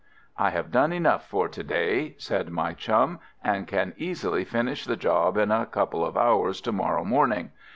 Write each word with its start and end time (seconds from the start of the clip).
"I 0.35 0.49
have 0.49 0.71
done 0.71 0.91
enough 0.91 1.27
for 1.27 1.47
to 1.47 1.63
day," 1.63 2.15
said 2.17 2.49
my 2.49 2.73
chum, 2.73 3.19
"and 3.43 3.67
can 3.67 3.93
easily 3.97 4.43
finish 4.43 4.83
the 4.83 4.97
job 4.97 5.37
in 5.37 5.51
a 5.51 5.67
couple 5.67 6.03
of 6.03 6.17
hours 6.17 6.59
to 6.61 6.71
morrow 6.71 7.03
morning. 7.05 7.51